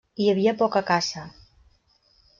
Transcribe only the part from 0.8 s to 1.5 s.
caça.